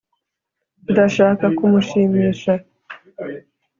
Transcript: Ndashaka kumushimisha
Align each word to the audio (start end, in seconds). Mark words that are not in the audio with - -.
Ndashaka 0.91 1.45
kumushimisha 1.57 2.53